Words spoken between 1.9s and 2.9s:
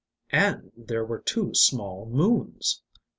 moons!